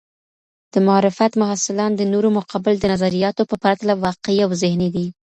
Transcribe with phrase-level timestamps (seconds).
[0.73, 5.07] د معرفت محصلان د نورو مقابل د نظریاتو په پرتله واقعي او ذهني وي.